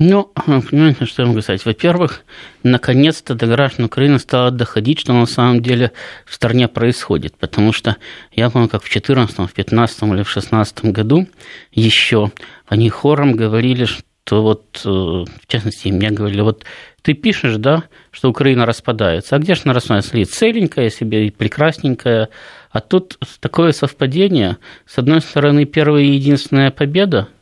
[0.03, 1.63] Ну, понимаете, что я могу сказать?
[1.67, 2.25] Во-первых,
[2.63, 5.93] наконец-то до граждан Украины стало доходить, что на самом деле
[6.25, 7.37] в стране происходит.
[7.37, 7.99] Потому что
[8.33, 11.29] я помню, как в 2014, в 2015 или в 2016 году
[11.71, 12.33] еще
[12.67, 16.65] они хором говорили, что вот, э, в частности, мне говорили, вот
[17.03, 19.37] ты пишешь, да, что Украина распадается.
[19.37, 20.17] А где же она распадается?
[20.17, 22.31] Ли целенькая себе, прекрасненькая.
[22.71, 24.57] А тут такое совпадение.
[24.87, 27.29] С одной стороны, первая и единственная победа–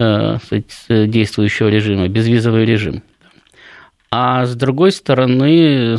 [0.00, 0.38] Э,
[0.88, 3.02] действующего режима, безвизовый режим.
[4.12, 5.96] А с другой стороны,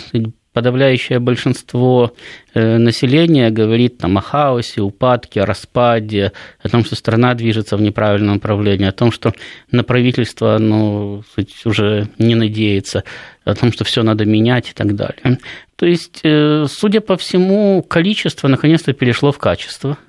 [0.54, 2.14] подавляющее большинство
[2.54, 6.32] э, населения говорит там, о хаосе, упадке, распаде,
[6.64, 9.34] о том, что страна движется в неправильном направлении, о том, что
[9.70, 11.24] на правительство ну,
[11.66, 13.04] уже не надеется,
[13.44, 15.40] о том, что все надо менять и так далее.
[15.76, 19.98] То есть, э, судя по всему, количество наконец-то перешло в качество–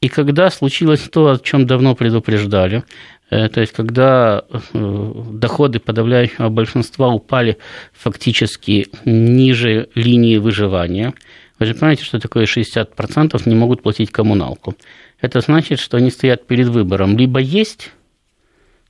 [0.00, 2.84] и когда случилось то, о чем давно предупреждали,
[3.30, 7.58] э, то есть когда э, доходы подавляющего большинства упали
[7.92, 11.14] фактически ниже линии выживания,
[11.58, 14.76] вы же понимаете, что такое 60% не могут платить коммуналку.
[15.20, 17.90] Это значит, что они стоят перед выбором либо есть,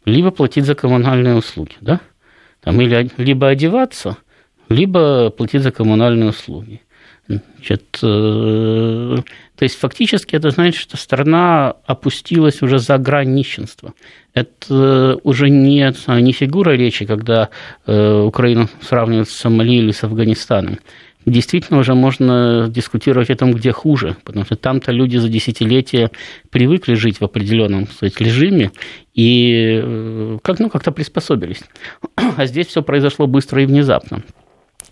[0.04, 1.72] либо платить за коммунальные услуги.
[1.80, 2.00] Да?
[2.60, 4.18] Там, или либо одеваться,
[4.68, 6.82] либо платить за коммунальные услуги.
[7.28, 9.16] Значит, э,
[9.56, 13.92] то есть фактически это значит, что страна опустилась уже за грань нищенства.
[14.32, 17.50] Это уже не, не фигура речи, когда
[17.86, 20.78] э, Украину сравнивают с Сомали или с Афганистаном.
[21.26, 26.10] действительно уже можно дискутировать о том, где хуже, потому что там-то люди за десятилетия
[26.50, 28.70] привыкли жить в определенном сказать, режиме
[29.14, 31.62] и э, как, ну, как-то приспособились.
[32.36, 34.22] А здесь все произошло быстро и внезапно.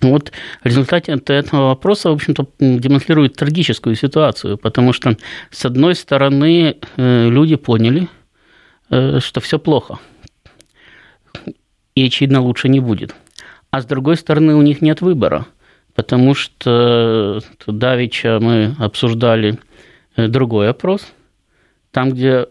[0.02, 0.32] Вот
[0.62, 5.16] в результате этого вопроса, в общем-то, демонстрирует трагическую ситуацию, потому что,
[5.50, 8.08] с одной стороны, э, люди поняли,
[8.90, 9.98] э, что все плохо,
[11.94, 13.14] и, очевидно, лучше не будет.
[13.70, 15.46] А с другой стороны, у них нет выбора,
[15.94, 19.58] потому что давеча мы обсуждали
[20.16, 21.06] э, другой опрос,
[21.90, 22.46] там, где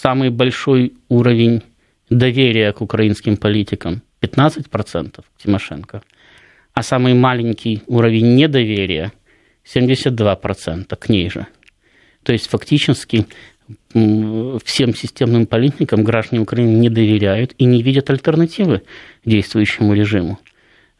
[0.00, 1.62] самый большой уровень
[2.10, 6.02] доверия к украинским политикам– 15% Тимошенко,
[6.74, 9.12] а самый маленький уровень недоверия
[9.64, 11.46] 72% к ней же.
[12.22, 13.26] То есть фактически
[13.92, 18.82] всем системным политикам граждане Украины не доверяют и не видят альтернативы
[19.24, 20.38] действующему режиму.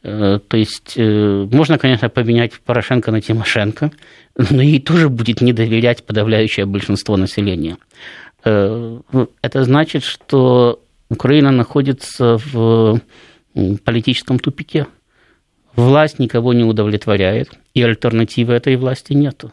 [0.03, 3.91] Э, то есть э, можно, конечно, поменять Порошенко на Тимошенко,
[4.51, 7.77] но ей тоже будет не доверять подавляющее большинство населения.
[8.45, 9.01] Э,
[9.43, 10.81] это значит, что
[11.12, 12.98] Украина находится в
[13.85, 14.87] политическом тупике.
[15.77, 19.53] Власть никого не удовлетворяет, и альтернативы этой власти нету.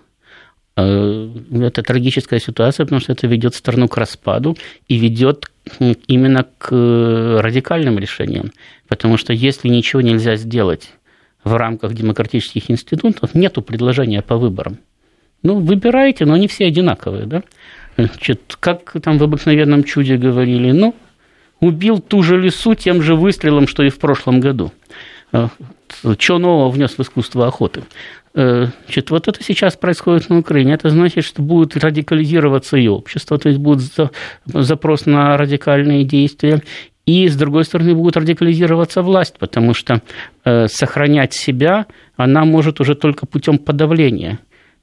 [0.78, 5.52] Э, это трагическая ситуация, потому что это ведет страну к распаду и ведет
[6.08, 8.52] именно к радикальным решениям.
[8.88, 10.92] Потому что если ничего нельзя сделать
[11.44, 14.78] в рамках демократических институтов, нету предложения по выборам.
[15.44, 17.44] Ну, выбирайте, но они все одинаковые, да?
[17.98, 20.96] Значит, как там в обыкновенном чуде говорили, ну,
[21.60, 24.72] убил ту же лису тем же выстрелом, что и в прошлом году.
[25.32, 25.48] Э,
[26.18, 27.84] что нового внес в искусство охоты?
[28.36, 30.74] Э, значит, вот это сейчас происходит на Украине.
[30.74, 33.82] Это значит, что будет радикализироваться и общество, то есть будет
[34.46, 36.62] запрос на радикальные действия.
[37.06, 40.02] И, с другой стороны, будет радикализироваться власть, потому что
[40.46, 44.40] э, сохранять себя она может уже только путем подавления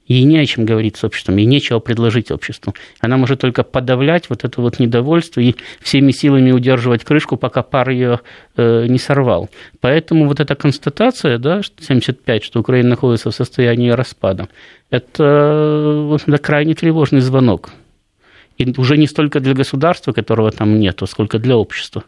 [0.07, 2.73] Ей не о чем говорить с обществом, ей нечего предложить обществу.
[2.99, 7.89] Она может только подавлять вот это вот недовольство и всеми силами удерживать крышку, пока пар
[7.89, 8.21] ее
[8.55, 9.49] э, не сорвал.
[9.81, 14.47] Поэтому вот эта констатация, да, 75, что Украина находится в состоянии распада,
[14.89, 17.71] это, это крайне тревожный звонок.
[18.57, 22.03] И уже не столько для государства, которого там нету, сколько для общества.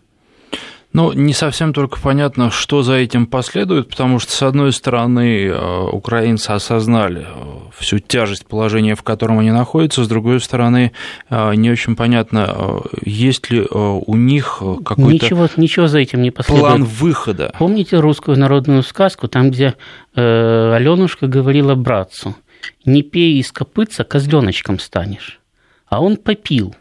[0.92, 5.90] Ну, не совсем только понятно, что за этим последует, потому что, с одной стороны, э,
[5.92, 10.92] украинцы осознали э, всю тяжесть положения, в котором они находятся, с другой стороны,
[11.30, 16.66] э, не очень понятно, есть ли у них какой-то ничего, ничего за этим не последует.
[16.66, 17.54] план выхода.
[17.60, 19.76] Помните русскую народную сказку, там, где
[20.16, 22.36] э, Аленушка говорила братцу,
[22.84, 25.40] не пей из копытца, козленочком станешь.
[25.88, 26.76] А он попил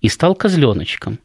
[0.00, 1.18] и стал козленочком.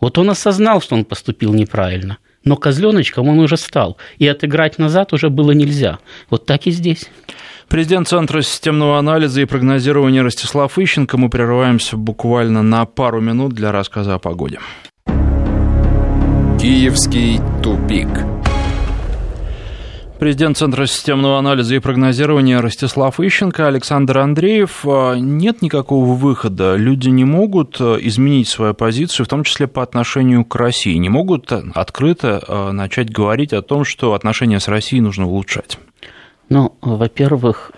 [0.00, 5.12] Вот он осознал, что он поступил неправильно, но козленочком он уже стал, и отыграть назад
[5.12, 5.98] уже было нельзя.
[6.30, 7.08] Вот так и здесь.
[7.68, 11.16] Президент Центра системного анализа и прогнозирования Ростислав Ищенко.
[11.16, 14.60] Мы прерываемся буквально на пару минут для рассказа о погоде.
[16.60, 18.08] Киевский тупик.
[20.18, 24.80] Президент Центра системного анализа и прогнозирования Ростислав Ищенко, Александр Андреев.
[24.86, 26.74] А, нет никакого выхода.
[26.76, 30.94] Люди не могут а, изменить свою позицию, в том числе по отношению к России.
[30.94, 35.78] Не могут открыто а, начать говорить о том, что отношения с Россией нужно улучшать.
[36.48, 37.72] Ну, во-первых,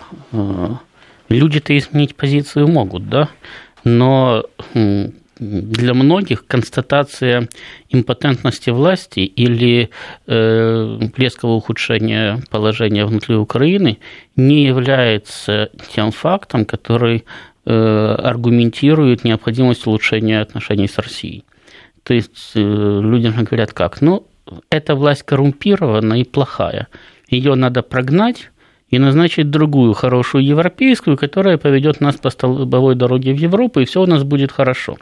[1.29, 3.31] люди-то изменить позицию могут, да,
[3.83, 4.45] но
[5.39, 7.49] для многих констатация
[7.91, 9.91] импотентности власти или
[10.27, 13.99] э, резкого ухудшения положения внутри Украины
[14.37, 17.25] не является тем фактом, который
[17.65, 21.45] э, аргументирует необходимость улучшения отношений с Россией.
[22.03, 24.01] То есть э, людям говорят как?
[24.01, 24.27] Ну,
[24.71, 26.89] эта власть коррумпирована и плохая.
[27.29, 28.51] Ее надо прогнать,
[28.91, 34.03] и назначить другую хорошую европейскую, которая поведет нас по столбовой дороге в Европу, и все
[34.03, 34.97] у нас будет хорошо.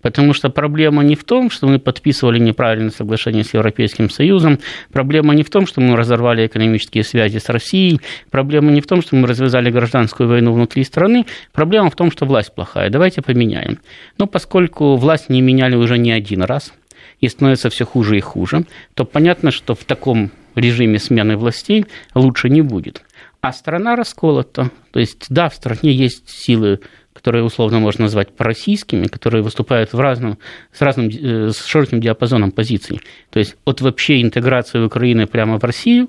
[0.00, 4.58] Потому что проблема не в том, что мы подписывали неправильное соглашение с Европейским Союзом,
[4.92, 8.00] проблема не в том, что мы разорвали экономические связи с Россией,
[8.30, 12.26] проблема не в том, что мы развязали гражданскую войну внутри страны, проблема в том, что
[12.26, 12.90] власть плохая.
[12.90, 13.78] Давайте поменяем.
[14.18, 16.72] Но поскольку власть не меняли уже не один раз,
[17.20, 22.50] и становится все хуже и хуже, то понятно, что в таком режиме смены властей лучше
[22.50, 23.02] не будет
[23.42, 24.70] а страна расколота.
[24.92, 26.78] То есть, да, в стране есть силы,
[27.12, 30.38] которые условно можно назвать пророссийскими, которые выступают в разном,
[30.72, 33.00] с разным, э, с широким диапазоном позиций.
[33.30, 36.08] То есть, от вообще интеграции Украины прямо в Россию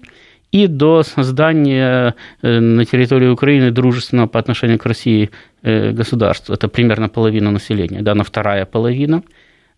[0.51, 5.31] и до создания э, на территории Украины дружественного по отношению к России
[5.63, 6.53] э, государства.
[6.53, 8.03] Это примерно половина населения.
[8.03, 9.23] Да, на вторая половина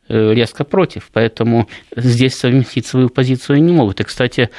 [0.07, 4.01] резко против, поэтому здесь совместить свою позицию не могут.
[4.01, 4.51] И, кстати,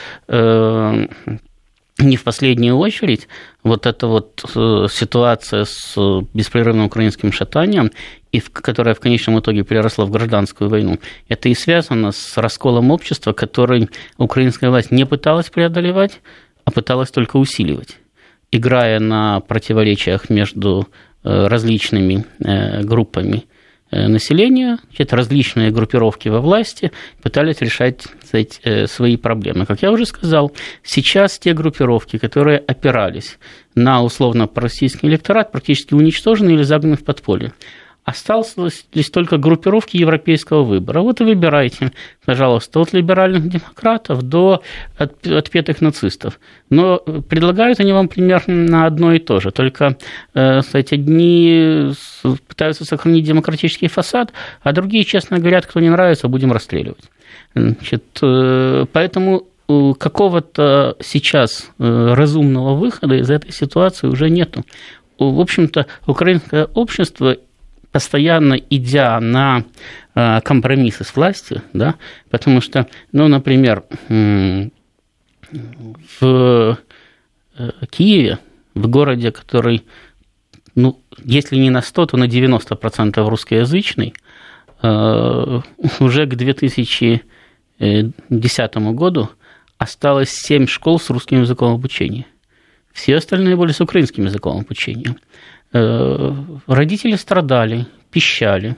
[1.99, 3.29] не в последнюю очередь
[3.63, 5.97] вот эта вот э, ситуация с
[6.35, 7.91] беспрерывным украинским шатанием,
[8.33, 13.33] и которая в конечном итоге переросла в гражданскую войну, это и связано с расколом общества,
[13.33, 13.89] который
[14.19, 16.21] украинская власть не пыталась преодолевать,
[16.65, 17.97] а пыталась только усиливать,
[18.53, 20.89] играя на противоречиях между
[21.25, 23.39] э, различными э, группами.
[23.39, 23.56] Э,
[23.91, 29.67] населения, это различные группировки во власти пытались решать сказать, э, свои проблемы.
[29.67, 33.39] Как я уже сказал, сейчас те группировки, которые опирались
[33.75, 37.53] на условно российский электорат, практически уничтожены или загнаны в подполье.
[38.07, 41.01] Осталось лишь только группировки европейского выбора.
[41.01, 41.91] Вот и выбирайте,
[42.25, 44.63] пожалуйста, от либеральных демократов до
[44.97, 46.39] отпетых нацистов.
[46.71, 49.51] Но предлагают они вам примерно одно и то же.
[49.51, 49.97] Только,
[50.35, 51.95] э, кстати, одни
[52.47, 54.33] пытаются сохранить демократический фасад,
[54.63, 57.11] а другие, честно говорят, кто не нравится, будем расстреливать.
[57.57, 64.65] Значит, э, поэтому э, какого-то сейчас разумного выхода из этой ситуации уже нету.
[65.19, 67.37] В общем-то, украинское общество
[67.93, 69.65] постоянно идя на
[70.15, 71.95] э, компромиссы с властью, да,
[72.31, 73.85] потому что, ну, например,
[76.21, 76.79] в
[77.59, 78.39] э, Киеве,
[78.75, 79.85] в городе, который,
[80.75, 84.15] ну, если не на 100, то на 90% русскоязычный,
[84.83, 85.61] э,
[86.01, 89.31] уже к 2010 году
[89.79, 92.27] осталось 7 школ с русским языком обучения.
[92.93, 95.17] Все остальные были с украинским языком обучения.
[95.79, 96.33] Э,
[96.67, 98.77] родители страдали, пищали,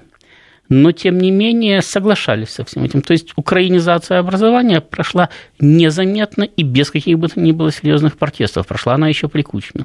[0.69, 3.03] но тем не менее соглашались со всем этим.
[3.03, 5.29] То есть украинизация образования прошла
[5.61, 8.67] незаметно и без каких бы то ни было серьезных протестов.
[8.67, 9.85] Прошла она еще при Кучме.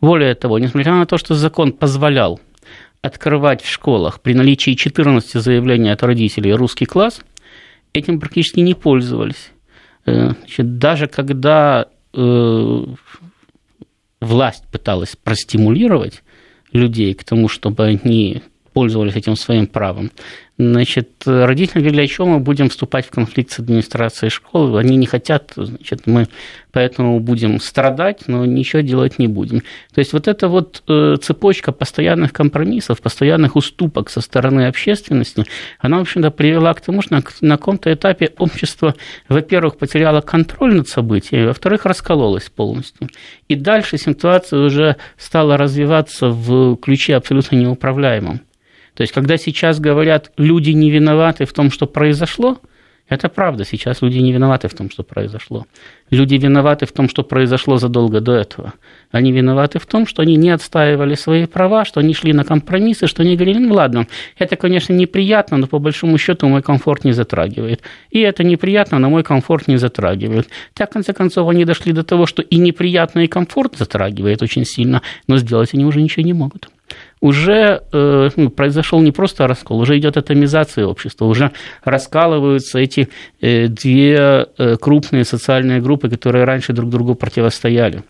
[0.00, 2.38] Более того, несмотря на то, что закон позволял
[3.00, 7.22] открывать в школах при наличии 14 заявлений от родителей русский класс,
[7.94, 9.52] этим практически не пользовались.
[10.04, 12.84] Э, значит, даже когда э,
[14.20, 16.21] власть пыталась простимулировать
[16.72, 18.42] людей к тому, чтобы они
[18.72, 20.10] пользовались этим своим правом.
[20.58, 25.06] Значит, родители говорили, а что мы будем вступать в конфликт с администрацией школы, они не
[25.06, 26.28] хотят, значит, мы
[26.72, 29.60] поэтому будем страдать, но ничего делать не будем.
[29.94, 35.46] То есть вот эта вот э, цепочка постоянных компромиссов, постоянных уступок со стороны общественности,
[35.78, 38.94] она, в общем-то, привела к тому, что на каком-то этапе общество,
[39.28, 43.08] во-первых, потеряло контроль над событиями, во-вторых, раскололось полностью.
[43.48, 48.42] И дальше ситуация уже стала развиваться в ключе абсолютно неуправляемом.
[48.94, 52.58] То есть, когда сейчас говорят, люди не виноваты в том, что произошло,
[53.12, 55.66] это правда, сейчас люди не виноваты в том, что произошло.
[56.08, 58.72] Люди виноваты в том, что произошло задолго до этого.
[59.10, 63.06] Они виноваты в том, что они не отстаивали свои права, что они шли на компромиссы,
[63.06, 64.06] что они говорили, ну ладно,
[64.38, 67.82] это, конечно, неприятно, но по большому счету мой комфорт не затрагивает.
[68.10, 70.48] И это неприятно, но мой комфорт не затрагивает.
[70.72, 74.64] Так, в конце концов, они дошли до того, что и неприятно, и комфорт затрагивает очень
[74.64, 76.70] сильно, но сделать они уже ничего не могут
[77.22, 81.52] уже э, ну, произошел не просто раскол, уже идет атомизация общества, уже
[81.84, 83.08] раскалываются эти
[83.40, 88.02] э, две э, крупные социальные группы, которые раньше друг другу противостояли.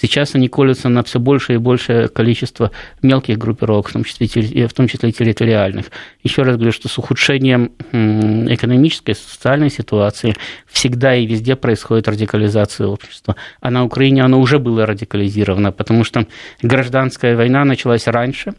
[0.00, 2.70] Сейчас они колются на все большее и большее количество
[3.02, 5.86] мелких группировок, в том числе, в том числе и территориальных.
[6.22, 10.34] Еще раз говорю, что с ухудшением экономической, социальной ситуации
[10.66, 13.34] всегда и везде происходит радикализация общества.
[13.60, 16.26] А на Украине оно уже было радикализировано, потому что
[16.62, 18.54] гражданская война началась раньше,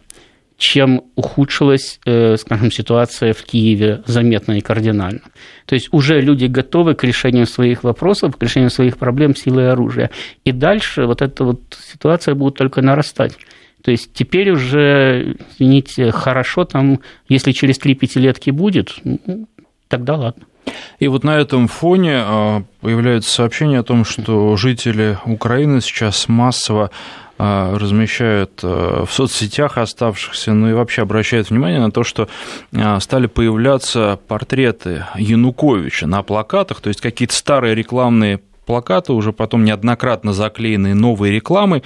[0.60, 5.22] чем ухудшилась, э, скажем, ситуация в Киеве заметно и кардинально.
[5.66, 10.12] То есть уже люди готовы к решению своих вопросов, к решению своих проблем силой оружия.
[10.44, 13.38] И дальше вот эта вот ситуация будет только нарастать.
[13.82, 17.00] То есть теперь уже, извините, хорошо там,
[17.30, 19.48] если через 3 пятилетки будет, ну,
[19.88, 20.44] тогда ладно.
[21.00, 26.92] И вот на этом фоне а, появляется сообщение о том, что жители Украины сейчас массово
[27.40, 32.28] размещают а, в соцсетях оставшихся, ну и вообще обращают внимание на то, что
[33.00, 40.32] стали появляться портреты Януковича на плакатах, то есть какие-то старые рекламные плакаты, уже потом неоднократно
[40.32, 41.82] заклеенные новые рекламы,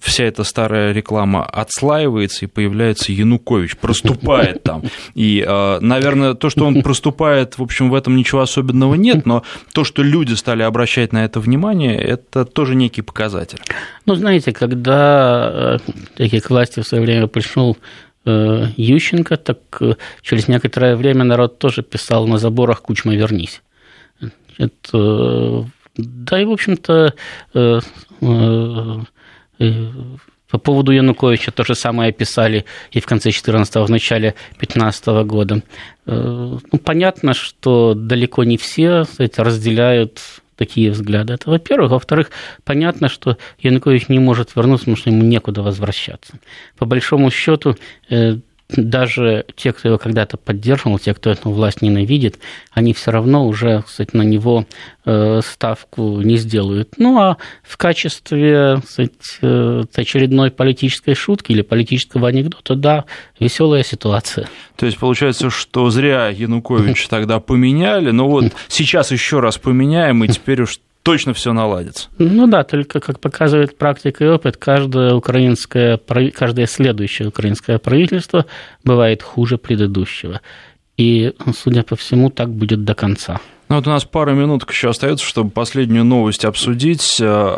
[0.00, 4.82] вся эта старая реклама отслаивается, и появляется Янукович, проступает там.
[5.14, 9.44] И, э, наверное, то, что он проступает, в общем, в этом ничего особенного нет, но
[9.72, 13.60] то, что люди стали обращать на это внимание, это тоже некий показатель.
[14.04, 17.76] Ну, знаете, когда э, такие к власти в свое время пришел
[18.26, 19.58] э, Ющенко, так
[20.22, 23.62] через некоторое время народ тоже писал на заборах «Кучма, вернись».
[24.58, 25.66] Это
[25.96, 27.14] да, и, в общем-то,
[27.54, 27.80] э,
[28.20, 28.98] э,
[29.60, 29.86] э,
[30.50, 35.24] по поводу Януковича то же самое писали и в конце 14-го, в начале 15 -го
[35.24, 35.62] года.
[36.06, 40.20] Ну, понятно, что далеко не все кстати, разделяют
[40.56, 41.32] такие взгляды.
[41.32, 41.90] Это во-первых.
[41.90, 42.30] Во-вторых,
[42.62, 46.38] понятно, что Янукович не может вернуться, потому что ему некуда возвращаться.
[46.78, 47.76] По большому счету,
[48.68, 52.38] даже те, кто его когда-то поддерживал, те, кто эту власть ненавидит,
[52.72, 54.66] они все равно уже, кстати, на него
[55.04, 56.94] э, ставку не сделают.
[56.96, 59.12] Ну а в качестве кстати,
[59.42, 63.04] э, очередной политической шутки или политического анекдота, да,
[63.38, 64.48] веселая ситуация.
[64.76, 70.28] То есть получается, что зря Януковича тогда поменяли, но вот сейчас еще раз поменяем, и
[70.28, 72.08] теперь уж точно все наладится.
[72.18, 76.00] Ну да, только, как показывает практика и опыт, каждое украинское,
[76.34, 78.46] каждое следующее украинское правительство
[78.82, 80.40] бывает хуже предыдущего.
[80.96, 83.40] И, судя по всему, так будет до конца.
[83.68, 87.16] Ну вот у нас пара минуток еще остается, чтобы последнюю новость обсудить.
[87.20, 87.56] Э,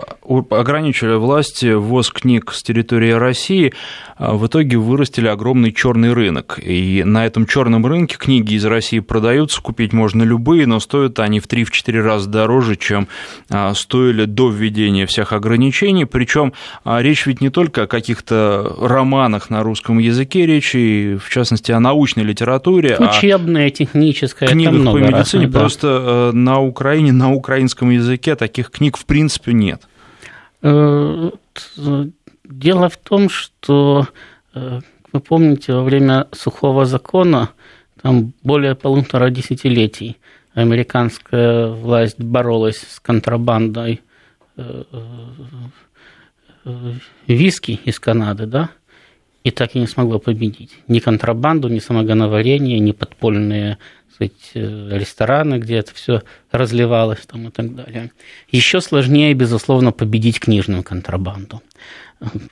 [0.50, 3.74] ограничили власти ввоз книг с территории России,
[4.16, 6.60] а в итоге вырастили огромный черный рынок.
[6.62, 11.40] И на этом черном рынке книги из России продаются, купить можно любые, но стоят они
[11.40, 13.08] в 3-4 раза дороже, чем
[13.50, 16.04] а, стоили до введения всех ограничений.
[16.04, 16.52] Причем
[16.84, 21.72] а, речь ведь не только о каких-то романах на русском языке, речь и, в частности,
[21.72, 22.96] о научной литературе.
[22.96, 24.48] Учебная, техническая.
[24.48, 25.95] Книгах по медицине разных, просто Э,
[26.32, 29.82] на Украине на украинском языке таких книг в принципе нет.
[30.62, 31.30] Э,
[32.44, 34.08] дело в том, что,
[34.54, 34.80] э,
[35.12, 37.50] вы помните, во время сухого закона,
[38.02, 40.16] там более полутора десятилетий
[40.54, 44.00] американская власть боролась с контрабандой
[47.26, 48.70] виски из Канады, да,
[49.46, 50.72] и так и не смогла победить.
[50.88, 53.78] Ни контрабанду, ни самогоноварение, ни подпольные
[54.12, 58.10] сказать, э, рестораны, где это все разливалось там, и так далее.
[58.50, 61.62] Еще сложнее, безусловно, победить книжную контрабанду.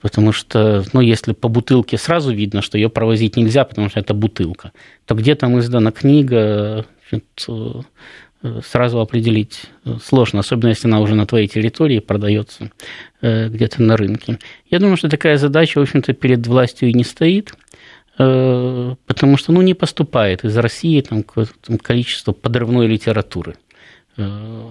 [0.03, 4.15] Потому что, ну, если по бутылке сразу видно, что ее провозить нельзя, потому что это
[4.15, 4.71] бутылка,
[5.05, 7.23] то где там издана книга, э,
[8.67, 9.63] сразу определить
[10.03, 12.71] сложно, особенно если она уже на твоей территории продается
[13.21, 14.39] э, где-то на рынке.
[14.71, 17.55] Я думаю, что такая задача, в общем-то, перед властью и не стоит.
[18.19, 21.25] Э, потому что ну, не поступает из России там,
[21.83, 23.57] количество подрывной литературы.
[24.17, 24.71] Э,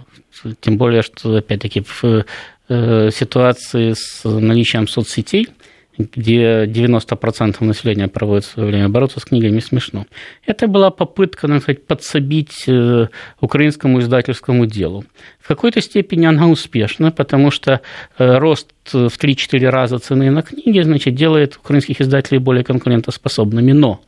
[0.62, 2.26] тем более, что, опять-таки, в
[2.70, 5.50] э, ситуации с наличием соцсетей–
[5.98, 10.06] где 90% населения проводит свое время, бороться с книгами смешно.
[10.46, 13.08] Это была попытка, так сказать, подсобить э,
[13.40, 15.06] украинскому издательскому делу.
[15.40, 17.82] В какой-то степени она успешна, потому что
[18.18, 23.72] э, рост в 3-4 раза цены на книги, значит, делает украинских издателей более конкурентоспособными.
[23.72, 24.02] Но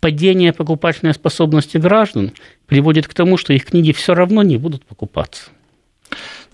[0.00, 2.32] падение покупательной способности граждан
[2.66, 5.50] приводит к тому, что их книги все равно не будут покупаться.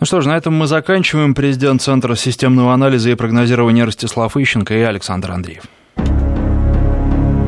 [0.00, 1.34] Ну что ж, на этом мы заканчиваем.
[1.34, 5.62] Президент Центра системного анализа и прогнозирования Ростислав Ищенко и Александр Андреев.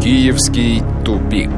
[0.03, 1.51] Киевский тупик.